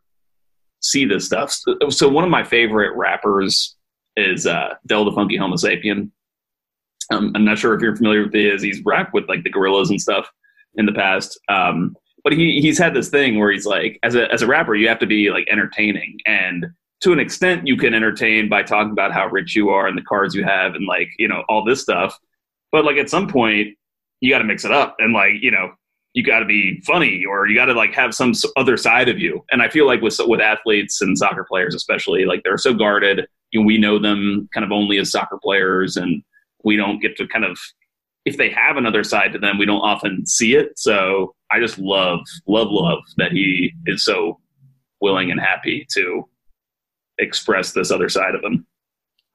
[0.82, 1.52] see this stuff.
[1.52, 3.76] So, so one of my favorite rappers
[4.16, 6.10] is uh, Del the Funky Homosapien.
[7.12, 8.62] Um, I'm not sure if you're familiar with his.
[8.62, 10.30] He's rapped with like the Gorillaz and stuff
[10.76, 11.40] in the past.
[11.50, 14.76] Um, but he he's had this thing where he's like, as a as a rapper,
[14.76, 16.68] you have to be like entertaining and
[17.02, 20.02] to an extent you can entertain by talking about how rich you are and the
[20.04, 22.18] cars you have and like you know all this stuff
[22.72, 23.78] but like at some point
[24.22, 25.72] you got to mix it up and like you know
[26.16, 29.20] you got to be funny or you got to like have some other side of
[29.20, 32.74] you and i feel like with with athletes and soccer players especially like they're so
[32.74, 36.24] guarded you know, we know them kind of only as soccer players and
[36.64, 37.58] we don't get to kind of
[38.26, 41.78] if they have another side to them we don't often see it so i just
[41.78, 44.40] love love love that he is so
[45.02, 46.28] willing and happy to
[47.18, 48.66] express this other side of him.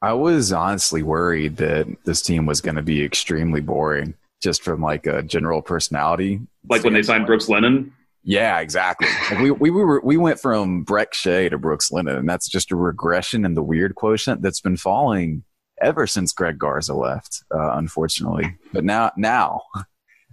[0.02, 4.80] I was honestly worried that this team was going to be extremely boring just from
[4.80, 6.40] like a general personality.
[6.70, 7.92] Like when they signed Brooks Lennon?
[8.22, 9.09] Yeah, exactly.
[9.30, 12.70] Like we, we, were, we went from Brek Shea to Brooks Lennon, and that's just
[12.70, 15.42] a regression in the weird quotient that's been falling
[15.83, 18.56] ever since Greg Garza left, uh, unfortunately.
[18.72, 19.62] But now, now,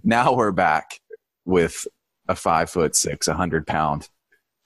[0.04, 1.00] now we're back
[1.44, 1.86] with
[2.28, 4.08] a five foot six, a hundred pound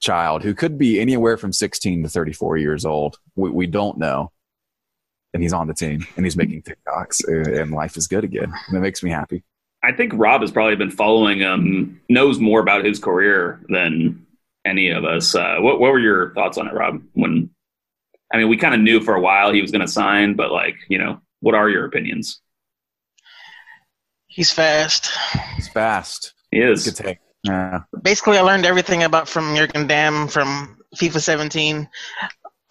[0.01, 3.17] child who could be anywhere from 16 to 34 years old.
[3.35, 4.31] We, we don't know.
[5.33, 8.53] And he's on the team and he's making TikToks and life is good again.
[8.67, 9.43] And it makes me happy.
[9.83, 14.25] I think Rob has probably been following him, knows more about his career than
[14.65, 15.35] any of us.
[15.35, 17.01] Uh, what, what were your thoughts on it, Rob?
[17.13, 17.49] When,
[18.33, 20.51] I mean, we kind of knew for a while he was going to sign, but
[20.51, 22.39] like, you know, what are your opinions?
[24.27, 25.11] He's fast.
[25.55, 26.33] He's fast.
[26.49, 26.85] He is.
[26.85, 27.17] Good take.
[27.43, 27.81] Yeah.
[28.01, 31.89] Basically, I learned everything about from Jurgen Damm from FIFA 17,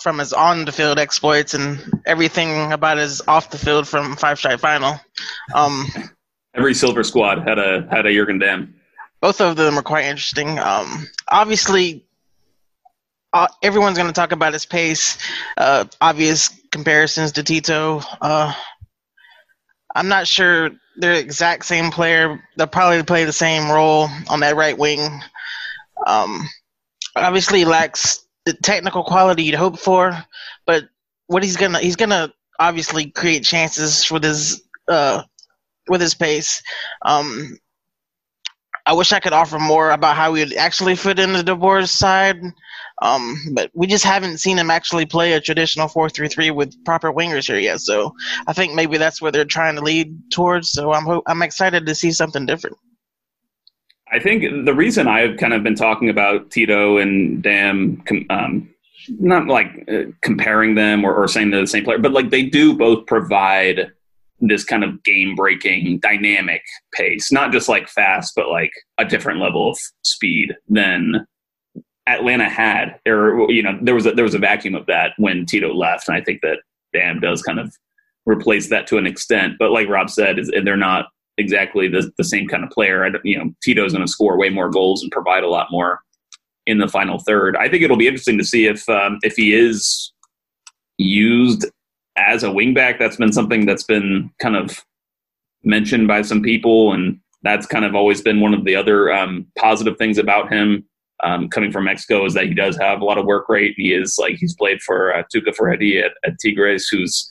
[0.03, 4.38] from his on the field exploits, and everything about his off the field from Five
[4.38, 4.98] Stripe Final.
[5.55, 5.87] Um,
[6.55, 8.75] Every Silver Squad had a had a Jurgen Damm.
[9.21, 10.59] Both of them are quite interesting.
[10.59, 12.05] Um, obviously,
[13.33, 15.17] uh, everyone's going to talk about his pace.
[15.57, 18.01] Uh, obvious comparisons to Tito.
[18.21, 18.53] Uh,
[19.95, 22.43] I'm not sure they're the exact same player.
[22.57, 25.21] They'll probably play the same role on that right wing.
[26.07, 26.49] Um,
[27.17, 30.17] obviously lacks the technical quality you'd hope for,
[30.67, 30.85] but
[31.27, 35.23] what he's gonna he's gonna obviously create chances with his uh,
[35.88, 36.62] with his pace.
[37.05, 37.59] Um,
[38.85, 41.90] I wish I could offer more about how he would actually fit into De Boer's
[41.90, 42.40] side.
[43.01, 47.47] Um, but we just haven't seen him actually play a traditional 4-3-3 with proper wingers
[47.47, 47.81] here yet.
[47.81, 48.14] So
[48.47, 50.71] I think maybe that's where they're trying to lead towards.
[50.71, 52.77] So I'm ho- I'm excited to see something different.
[54.12, 58.68] I think the reason I've kind of been talking about Tito and Damm, um,
[59.09, 62.42] not like uh, comparing them or, or saying they're the same player, but like they
[62.42, 63.90] do both provide
[64.43, 69.41] this kind of game breaking dynamic pace, not just like fast, but like a different
[69.41, 71.27] level of speed than
[72.09, 75.47] Atlanta had, or you know, there was a, there was a vacuum of that when
[75.47, 76.59] Tito left, and I think that
[76.93, 77.73] Damm does kind of
[78.27, 79.55] replace that to an extent.
[79.59, 81.07] But like Rob said, is they're not
[81.39, 83.07] exactly the, the same kind of player.
[83.07, 86.01] I, you know, Tito's going to score way more goals and provide a lot more
[86.67, 87.57] in the final third.
[87.57, 90.13] I think it'll be interesting to see if um, if he is
[90.99, 91.67] used
[92.16, 92.98] as a wingback.
[92.98, 94.85] That's been something that's been kind of
[95.64, 99.46] mentioned by some people, and that's kind of always been one of the other um,
[99.59, 100.85] positive things about him
[101.22, 103.75] um, coming from Mexico is that he does have a lot of work rate.
[103.77, 107.29] He is like he's played for uh, Tuca Ferretti at, at Tigres, who's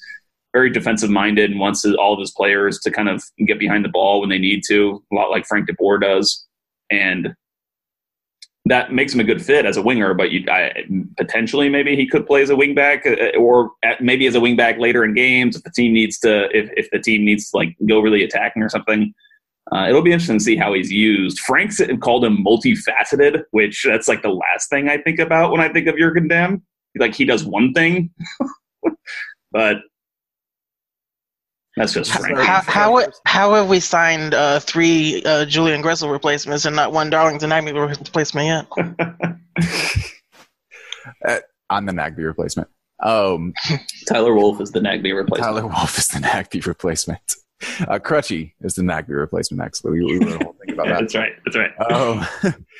[0.53, 3.89] very defensive minded and wants all of his players to kind of get behind the
[3.89, 6.45] ball when they need to, a lot like Frank DeBoer does,
[6.89, 7.33] and
[8.71, 10.13] that makes him a good fit as a winger.
[10.13, 10.71] But you, I,
[11.17, 14.79] potentially, maybe he could play as a wingback, uh, or at, maybe as a wingback
[14.79, 17.75] later in games if the team needs to, if if the team needs to like
[17.85, 19.13] go really attacking or something.
[19.73, 21.39] Uh, it'll be interesting to see how he's used.
[21.39, 25.71] Frank's called him multifaceted, which that's like the last thing I think about when I
[25.71, 26.63] think of Jurgen Damm.
[26.97, 28.09] Like he does one thing,
[29.51, 29.77] but
[31.81, 32.37] that's just Frank.
[32.37, 37.09] How, how, how have we signed uh, three uh, Julian Gressel replacements and not one
[37.09, 38.67] Darlington Nagbe replacement yet?
[41.27, 41.39] uh,
[41.71, 42.69] I'm the Nagbe replacement.
[43.01, 43.53] Um,
[44.07, 45.43] Tyler Wolff is the Nagbe replacement.
[45.43, 47.35] Tyler Wolff is the Nagbe replacement.
[47.81, 49.63] Uh, Crutchy is the Nagbe replacement.
[49.63, 50.99] Actually, we, we wrote a whole thing about that.
[50.99, 51.33] that's right.
[51.45, 51.91] That's right.
[51.91, 52.27] Um,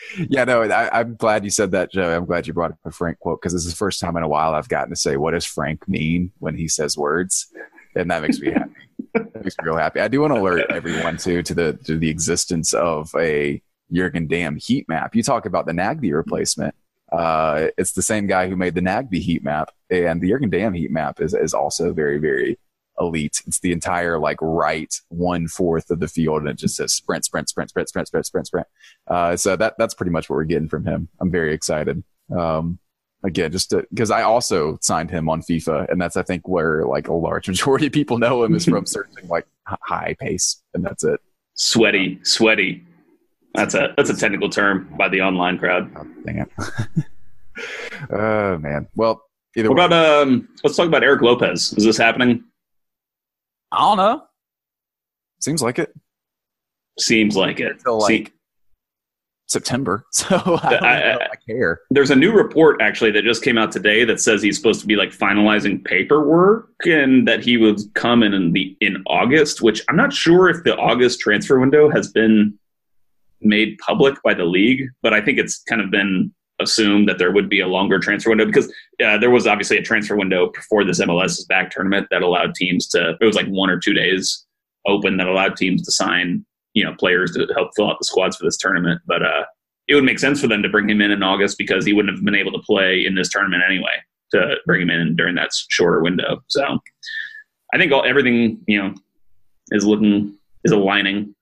[0.30, 2.16] yeah, no, I, am glad you said that, Joe.
[2.16, 4.22] I'm glad you brought up a Frank quote because this is the first time in
[4.22, 7.48] a while I've gotten to say, "What does Frank mean when he says words?"
[7.96, 8.72] And that makes me happy.
[9.14, 10.00] Makes me real happy.
[10.00, 14.28] I do want to alert everyone too to the to the existence of a Jurgen
[14.28, 15.16] Damm heat map.
[15.16, 16.76] You talk about the Nagbe replacement.
[17.12, 20.74] Uh, it's the same guy who made the Nagbe heat map, and the Jurgen Damm
[20.74, 22.58] heat map is is also very very
[23.00, 23.42] elite.
[23.48, 27.26] It's the entire like right one fourth of the field, and it just says sprint,
[27.26, 28.68] sprint, sprint, sprint, sprint, sprint, sprint, sprint.
[29.08, 31.10] Uh, so that that's pretty much what we're getting from him.
[31.20, 32.04] I'm very excited.
[32.36, 32.80] Um,
[33.24, 37.08] again, just because I also signed him on FIFA, and that's I think where like
[37.08, 41.04] a large majority of people know him is from searching like high pace, and that's
[41.04, 41.20] it.
[41.54, 42.84] Sweaty, sweaty.
[43.54, 45.92] That's a that's a technical term by the online crowd.
[45.96, 47.06] Oh, dang it.
[48.12, 48.88] oh man.
[48.96, 49.24] Well,
[49.56, 49.86] either what way.
[49.86, 50.48] about um?
[50.64, 51.74] Let's talk about Erik Lopez.
[51.74, 52.46] Is this happening?
[53.72, 54.24] I don't know.
[55.40, 55.94] Seems like it.
[57.00, 57.74] Seems like it.
[57.74, 58.34] Until like See,
[59.52, 61.82] September, so I, I, I, care.
[61.90, 64.88] There's a new report actually that just came out today that says he's supposed to
[64.88, 69.62] be like finalizing paperwork and that he would come in in the in August.
[69.62, 72.58] Which I'm not sure if the August transfer window has been
[73.42, 77.32] made public by the league, but I think it's kind of been assumed that there
[77.32, 78.72] would be a longer transfer window because
[79.04, 82.56] uh, there was obviously a transfer window before this MLS is back tournament that allowed
[82.56, 83.18] teams to.
[83.20, 84.46] It was like one or two days
[84.86, 88.38] open that allowed teams to sign you know players to help fill out the squads
[88.38, 89.02] for this tournament.
[89.06, 89.46] But uh,
[89.88, 92.16] it would make sense for them to bring him in in August because he wouldn't
[92.16, 93.96] have been able to play in this tournament anyway.
[94.34, 96.80] To bring him in during that shorter window, so
[97.74, 98.94] I think all, everything you know
[99.72, 101.36] is looking is aligning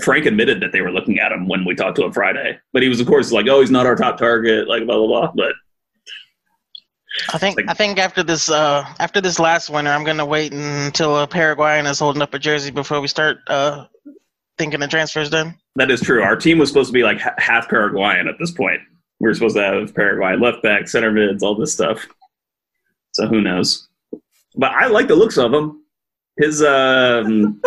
[0.00, 2.82] Frank admitted that they were looking at him when we talked to him Friday, but
[2.82, 5.32] he was, of course, like, "Oh, he's not our top target," like blah blah blah.
[5.34, 5.52] But
[7.34, 10.52] I think like, I think after this uh, after this last winter, I'm gonna wait
[10.52, 13.84] until a Paraguayan is holding up a jersey before we start uh,
[14.58, 15.30] thinking of transfers.
[15.30, 16.22] Then that is true.
[16.22, 18.80] Our team was supposed to be like half Paraguayan at this point.
[19.20, 22.06] We were supposed to have Paraguayan left back, center mids, all this stuff.
[23.12, 23.88] So who knows?
[24.54, 25.84] But I like the looks of him.
[26.38, 27.60] His um,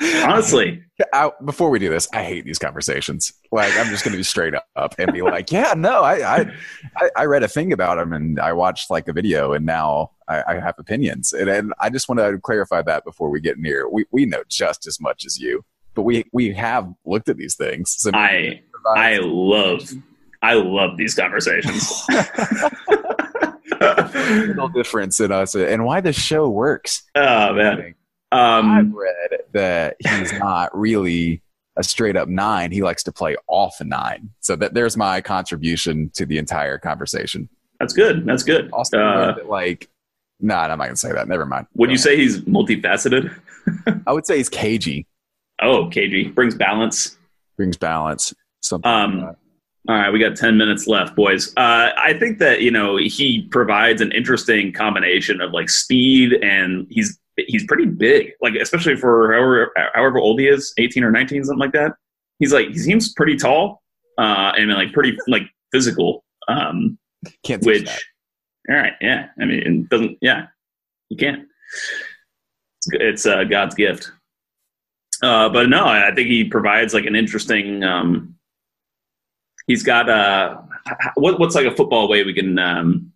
[0.00, 3.32] honestly I, before we do this, I hate these conversations.
[3.52, 6.40] Like, I'm just going to be straight up and be like, "Yeah, no, I,
[6.96, 10.12] I, I read a thing about him, and I watched like a video, and now
[10.26, 13.58] I, I have opinions." And, and, I just want to clarify that before we get
[13.58, 13.88] near.
[13.88, 15.64] We we know just as much as you,
[15.96, 17.96] but we we have looked at these things.
[17.98, 18.60] So I
[18.96, 19.90] I love
[20.42, 22.04] I love these conversations.
[23.80, 27.02] no difference in us and why the show works.
[27.16, 27.94] Oh man.
[28.32, 31.42] Um, I've read that he's not really
[31.76, 32.72] a straight up nine.
[32.72, 34.30] He likes to play off a nine.
[34.40, 37.48] So that there's my contribution to the entire conversation.
[37.78, 38.24] That's good.
[38.26, 38.70] That's good.
[38.72, 39.88] Also, uh, like,
[40.40, 41.28] nah, I'm not gonna say that.
[41.28, 41.66] Never mind.
[41.74, 43.34] Would you say he's multifaceted?
[44.06, 45.06] I would say he's cagey.
[45.60, 47.16] Oh, cagey brings balance.
[47.56, 48.34] Brings balance.
[48.60, 48.90] Something.
[48.90, 49.36] Um, like
[49.88, 51.52] all right, we got 10 minutes left, boys.
[51.56, 56.88] Uh, I think that, you know, he provides an interesting combination of like speed and
[56.90, 61.44] he's he's pretty big, like especially for however however old he is, eighteen or nineteen,
[61.44, 61.92] something like that.
[62.38, 63.82] He's like he seems pretty tall,
[64.18, 65.42] uh, and like pretty like
[65.72, 66.24] physical.
[66.48, 66.98] Um,
[67.44, 68.00] can't which, that.
[68.70, 69.28] all right, yeah.
[69.40, 70.18] I mean, it doesn't.
[70.20, 70.46] Yeah,
[71.10, 71.46] you can't.
[72.78, 74.10] It's, it's uh, God's gift.
[75.22, 77.82] Uh, but no, I think he provides like an interesting.
[77.82, 78.36] Um,
[79.66, 80.60] he's got uh,
[81.14, 83.12] what, what's like a football way we can um,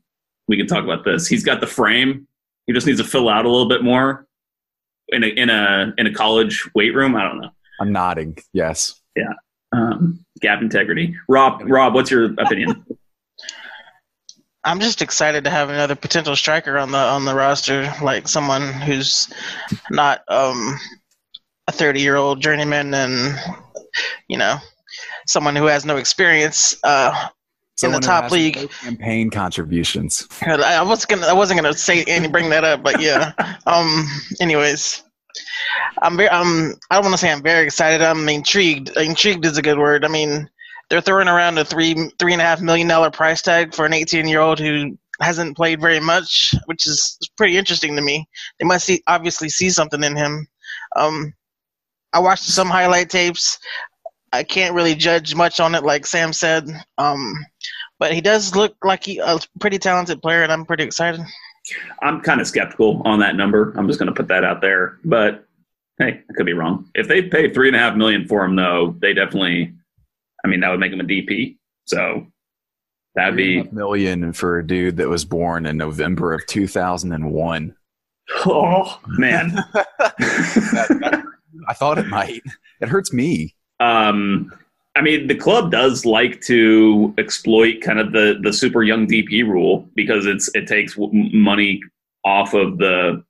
[0.48, 1.26] we can talk about this.
[1.26, 2.26] He's got the frame
[2.70, 4.28] he just needs to fill out a little bit more
[5.08, 7.16] in a in a in a college weight room.
[7.16, 7.50] I don't know.
[7.80, 8.38] I'm nodding.
[8.52, 9.00] Yes.
[9.16, 9.32] Yeah.
[9.72, 11.16] Um, gap integrity.
[11.28, 12.86] Rob, Rob, what's your opinion?
[14.62, 18.72] I'm just excited to have another potential striker on the on the roster, like someone
[18.72, 19.28] who's
[19.90, 20.78] not um,
[21.70, 23.38] a 30 year old journeyman and
[24.28, 24.58] you know
[25.26, 26.76] someone who has no experience.
[26.84, 27.28] Uh,
[27.76, 28.56] Someone who top league.
[28.56, 30.28] no campaign contributions.
[30.42, 33.32] I was gonna I wasn't gonna say and bring that up, but yeah.
[33.66, 34.06] um.
[34.38, 35.02] Anyways,
[36.02, 38.02] I'm very um I don't want to say I'm very excited.
[38.02, 38.90] I'm intrigued.
[38.98, 40.04] Intrigued is a good word.
[40.04, 40.50] I mean,
[40.90, 43.94] they're throwing around a three three and a half million dollar price tag for an
[43.94, 48.28] 18 year old who hasn't played very much, which is pretty interesting to me.
[48.58, 50.46] They must see obviously see something in him.
[50.96, 51.32] Um,
[52.12, 53.58] I watched some highlight tapes.
[54.32, 56.68] I can't really judge much on it, like Sam said.
[56.98, 57.34] Um,
[57.98, 61.20] but he does look like he, a pretty talented player, and I'm pretty excited.
[62.02, 63.72] I'm kind of skeptical on that number.
[63.76, 64.98] I'm just going to put that out there.
[65.04, 65.46] But
[65.98, 66.88] hey, I could be wrong.
[66.94, 69.74] If they pay three and a half million for him, though, they definitely.
[70.44, 71.58] I mean, that would make him a DP.
[71.84, 72.26] So
[73.14, 73.62] that'd be.
[73.64, 77.76] million for a dude that was born in November of 2001.
[78.46, 79.58] Oh man.
[81.70, 82.42] I thought it might.
[82.80, 83.54] It hurts me.
[83.78, 84.50] Um,
[84.96, 89.46] I mean, the club does like to exploit kind of the the super young DP
[89.46, 91.80] rule because it's it takes money
[92.24, 93.22] off of the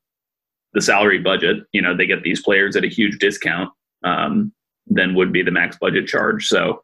[0.72, 1.58] the salary budget.
[1.72, 3.70] You know, they get these players at a huge discount
[4.04, 4.52] um,
[4.86, 6.46] than would be the max budget charge.
[6.46, 6.80] So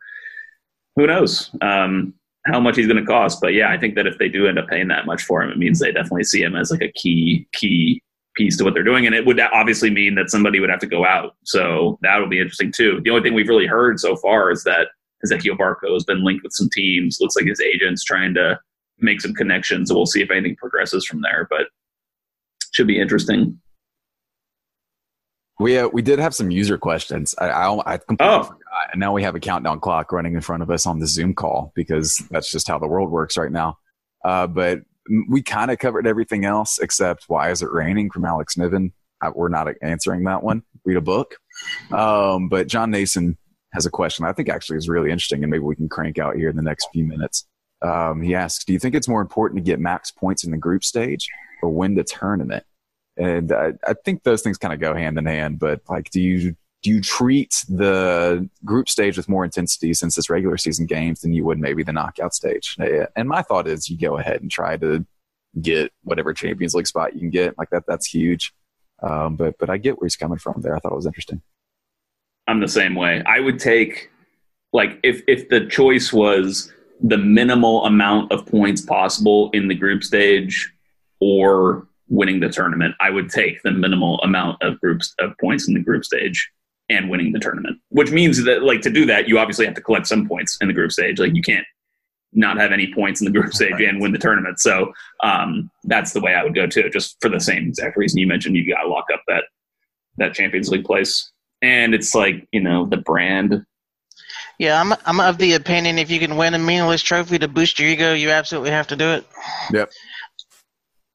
[0.97, 2.13] who knows um,
[2.45, 3.41] how much he's going to cost?
[3.41, 5.51] But yeah, I think that if they do end up paying that much for him,
[5.51, 8.03] it means they definitely see him as like a key key
[8.37, 9.07] piece to what they're doing.
[9.07, 11.35] And it would obviously mean that somebody would have to go out.
[11.45, 13.01] So that'll be interesting too.
[13.03, 14.89] The only thing we've really heard so far is that
[15.25, 17.19] Ezekiel Barco has been linked with some teams.
[17.21, 18.59] Looks like his agent's trying to
[18.99, 19.89] make some connections.
[19.89, 21.47] So we'll see if anything progresses from there.
[21.51, 21.69] But
[22.73, 23.59] should be interesting.
[25.59, 27.35] We uh, we did have some user questions.
[27.39, 28.43] I I, I completely Oh.
[28.43, 28.61] forgot,
[28.93, 31.33] and now we have a countdown clock running in front of us on the Zoom
[31.35, 33.79] call because that's just how the world works right now.
[34.23, 34.81] Uh, but
[35.29, 38.93] we kind of covered everything else except why is it raining from Alex Niven.
[39.23, 40.63] Uh, we're not answering that one.
[40.85, 41.37] Read a book.
[41.91, 43.39] Um, but John Nason
[43.73, 46.37] has a question I think actually is really interesting, and maybe we can crank out
[46.37, 47.47] here in the next few minutes.
[47.83, 50.57] Um, he asks, "Do you think it's more important to get max points in the
[50.57, 51.29] group stage
[51.63, 52.65] or win the tournament?"
[53.17, 55.59] And I, I think those things kind of go hand in hand.
[55.59, 56.57] But like, do you
[56.87, 61.33] do you treat the group stage with more intensity since it's regular season games than
[61.33, 62.77] you would maybe the knockout stage?
[63.17, 65.05] And my thought is, you go ahead and try to
[65.61, 67.59] get whatever Champions League spot you can get.
[67.59, 68.55] Like that, that's huge.
[69.03, 70.77] Um, but but I get where he's coming from there.
[70.77, 71.43] I thought it was interesting.
[72.47, 73.21] I'm the same way.
[73.27, 74.09] I would take
[74.73, 80.05] like if if the choice was the minimal amount of points possible in the group
[80.05, 80.73] stage
[81.19, 85.75] or winning the tournament, I would take the minimal amount of groups of points in
[85.75, 86.49] the group stage
[86.89, 87.79] and winning the tournament.
[87.91, 90.69] Which means that like to do that, you obviously have to collect some points in
[90.69, 91.19] the group stage.
[91.19, 91.67] Like you can't
[92.33, 94.61] not have any points in the group stage and win the tournament.
[94.61, 98.19] So um, that's the way I would go too, just for the same exact reason
[98.19, 98.57] you mentioned.
[98.57, 99.45] You got to lock up that
[100.19, 101.31] that Champions League place,
[101.63, 103.65] and it's like you know the brand.
[104.59, 107.79] Yeah, I'm I'm of the opinion if you can win a meaningless trophy to boost
[107.79, 109.27] your ego, you absolutely have to do it.
[109.73, 109.91] Yep.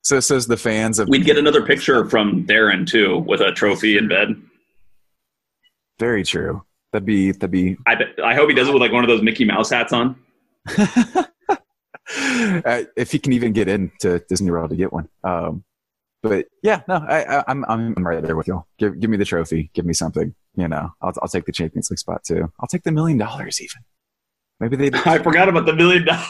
[0.04, 3.98] So says the fans of We'd get another picture from Darren too with a trophy
[3.98, 4.36] in bed.
[6.02, 6.64] Very true.
[6.92, 7.78] That'd be that'd be.
[7.88, 9.94] I bet, I hope he does it with like one of those Mickey Mouse hats
[9.94, 10.16] on.
[10.78, 11.28] uh,
[12.98, 15.08] if he can even get into Disney World to get one.
[15.24, 15.64] Um,
[16.24, 18.66] but yeah, no, I, I, I'm I'm right there with you.
[18.80, 19.70] Give give me the trophy.
[19.74, 20.34] Give me something.
[20.56, 22.52] You know, I'll I'll take the Champions League spot too.
[22.60, 23.84] I'll take the million dollars even.
[24.60, 24.98] Maybe they.
[25.06, 26.28] I forgot about the million dollars.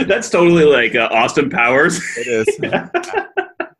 [0.06, 1.98] That's totally like uh, Austin Powers.
[2.18, 2.46] It is.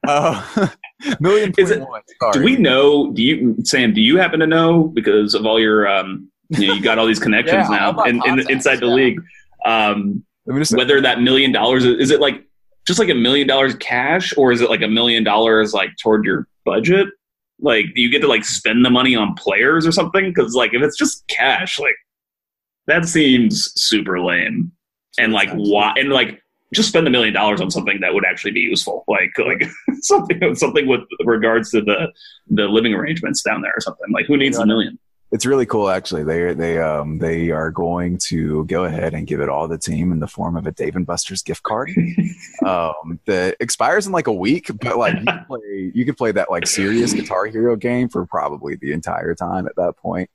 [0.08, 0.72] Oh,
[1.20, 2.02] million Is it- point one.
[2.20, 2.32] Sorry.
[2.32, 3.12] Do we know?
[3.12, 3.92] Do you, Sam?
[3.92, 7.06] Do you happen to know because of all your, um, you know, you got all
[7.06, 8.94] these connections Yeah, now my in, in, inside the yeah.
[8.94, 9.20] league.
[9.66, 12.44] Um, Let me whether that million dollars is is it like
[12.86, 16.24] just like a million dollars cash, or is it like a million dollars like toward
[16.24, 17.08] your budget?
[17.60, 20.32] Like, do you get to like spend the money on players or something?
[20.32, 21.96] Because like, if it's just cash, like
[22.86, 24.72] that seems super lame.
[25.18, 25.92] And like, why?
[25.98, 26.40] And like,
[26.74, 29.68] just spend a million dollars on something that would actually be useful, like like
[30.00, 32.12] something something with regards to the
[32.48, 34.10] the living arrangements down there or something.
[34.12, 34.98] Like, who needs a million?
[35.30, 36.24] It's really cool, actually.
[36.24, 40.10] They they um they are going to go ahead and give it all the team
[40.10, 41.90] in the form of a Dave and Buster's gift card.
[42.66, 46.32] um, that expires in like a week, but like you can play you could play
[46.32, 50.30] that like serious Guitar Hero game for probably the entire time at that point.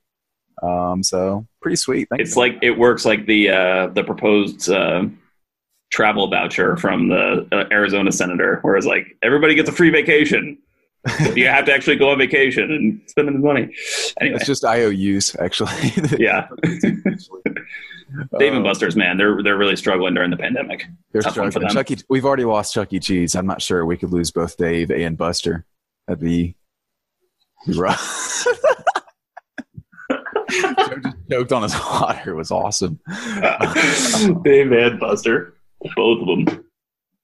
[0.62, 2.08] Um, so pretty sweet.
[2.08, 2.42] Thank It's you.
[2.42, 5.06] like it works like the uh, the proposed uh,
[5.94, 10.58] travel voucher from the uh, Arizona senator, where it's like everybody gets a free vacation.
[11.34, 13.72] you have to actually go on vacation and spend the money.
[14.20, 15.70] Anyway, it's just IOUs actually.
[16.18, 16.48] yeah,
[18.38, 20.86] Dave and Uh, Buster's, man, they're they're really struggling during the pandemic.
[21.12, 21.62] They're Tough struggling.
[21.66, 21.74] them.
[21.74, 21.98] Chuck E.
[22.08, 22.98] We've already lost Chuck E.
[22.98, 23.36] Cheese.
[23.36, 25.64] I'm not sure we could lose both Dave and Buster.
[26.08, 26.56] That'd be,
[27.66, 28.46] be rough.
[30.50, 32.30] Joe just choked on his water.
[32.30, 32.98] It was awesome.
[34.44, 35.53] Dave and Buster,
[35.96, 36.64] both of them.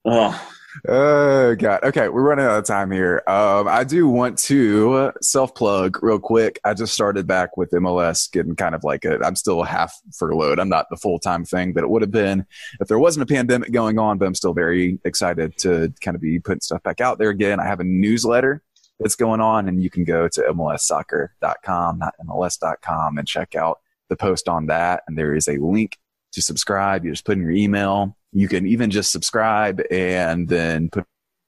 [0.05, 0.51] Oh,
[0.87, 1.83] Oh god.
[1.83, 3.21] Okay, we're running out of time here.
[3.27, 6.59] Um, I do want to self plug real quick.
[6.63, 9.19] I just started back with MLS, getting kind of like a.
[9.19, 10.59] I'm still half furloughed.
[10.59, 12.45] I'm not the full time thing that it would have been
[12.79, 14.17] if there wasn't a pandemic going on.
[14.17, 17.59] But I'm still very excited to kind of be putting stuff back out there again.
[17.59, 18.63] I have a newsletter
[18.99, 24.15] that's going on, and you can go to mlssoccer.com, not mls.com, and check out the
[24.15, 25.03] post on that.
[25.07, 25.97] And there is a link
[26.33, 27.05] to subscribe.
[27.05, 28.15] You just put in your email.
[28.31, 31.05] You can even just subscribe and then put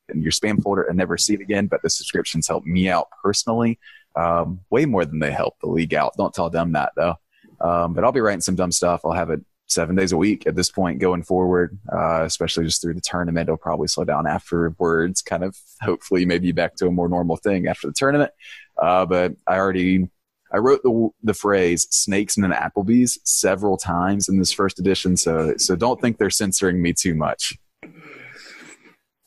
[0.10, 1.68] in your spam folder and never see it again.
[1.68, 3.80] But the subscriptions help me out personally,
[4.16, 6.14] um, way more than they help the league out.
[6.18, 7.16] Don't tell them that though.
[7.62, 9.02] Um, but I'll be writing some dumb stuff.
[9.06, 12.82] I'll have it seven days a week at this point going forward, uh, especially just
[12.82, 13.48] through the tournament.
[13.48, 17.68] It'll probably slow down afterwards, kind of hopefully maybe back to a more normal thing
[17.68, 18.32] after the tournament.
[18.78, 20.10] Uh, but I already
[20.54, 25.18] I wrote the the phrase "snakes in an Applebee's" several times in this first edition,
[25.18, 27.58] so so don't think they're censoring me too much.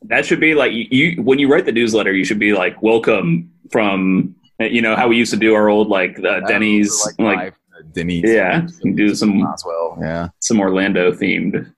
[0.02, 2.12] that should be like you, you when you write the newsletter.
[2.12, 5.88] You should be like, "Welcome from." You know how we used to do our old
[5.88, 9.98] like uh, Denny's, Like, like, live, uh, Denny's, yeah, do some as well.
[10.00, 11.70] Yeah, some Orlando themed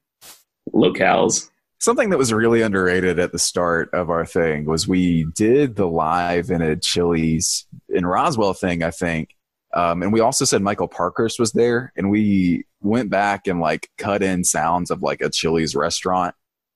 [0.72, 1.48] locales.
[1.80, 5.86] something that was really underrated at the start of our thing was we did the
[5.88, 9.34] live in a Chili's in Roswell thing, I think.
[9.74, 13.90] Um, and we also said Michael Parkhurst was there, and we went back and like
[13.98, 16.34] cut in sounds of like a Chili's restaurant,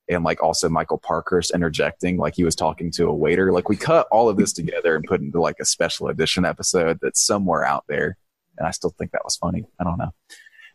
[0.09, 3.51] and like also Michael Parkhurst interjecting, like he was talking to a waiter.
[3.53, 6.99] Like we cut all of this together and put into like a special edition episode
[7.01, 8.17] that's somewhere out there,
[8.59, 9.65] and I still think that was funny.
[9.81, 10.11] I don't know.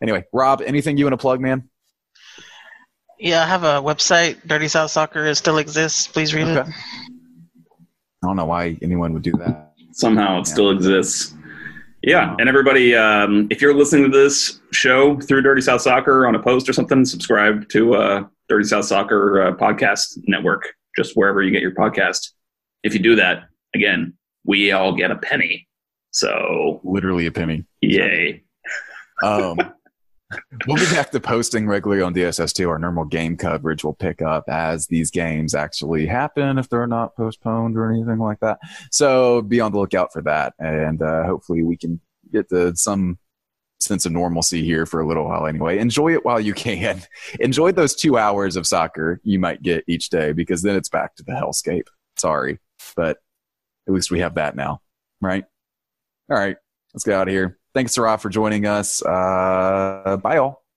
[0.02, 1.68] Anyway, Rob, anything you want to plug, man?
[3.20, 4.38] Yeah, I have a website.
[4.46, 6.06] Dirty South Soccer it still exists.
[6.06, 6.68] Please read Okay.
[6.70, 6.76] it.
[8.22, 9.72] I don't know why anyone would do that.
[9.92, 11.34] Somehow it still exists.
[12.02, 16.34] Yeah, and everybody, um, if you're listening to this show through Dirty South Soccer on
[16.36, 21.42] a post or something, subscribe to uh, Dirty South Soccer uh, podcast network, just wherever
[21.42, 22.30] you get your podcast.
[22.84, 25.68] If you do that, again, we all get a penny.
[26.12, 27.64] So, Literally a penny.
[27.80, 28.44] yay!
[29.20, 29.58] Um,
[30.66, 32.68] we'll be back to posting regularly on DSS2.
[32.68, 37.16] Our normal game coverage will pick up as these games actually happen if they're not
[37.16, 38.58] postponed or anything like that.
[38.90, 40.54] So be on the lookout for that.
[40.58, 42.00] And uh, hopefully we can
[42.32, 43.18] get to some
[43.80, 45.78] sense of normalcy here for a little while anyway.
[45.78, 47.02] Enjoy it while you can.
[47.40, 51.14] Enjoy those two hours of soccer you might get each day because then it's back
[51.16, 51.86] to the hellscape.
[52.16, 52.58] Sorry,
[52.96, 53.18] but
[53.86, 54.80] at least we have that now,
[55.20, 55.44] right?
[56.30, 56.56] All right,
[56.92, 57.57] let's get out of here.
[57.78, 59.04] Thanks, Sarah, for joining us.
[59.04, 60.67] Uh, bye, all.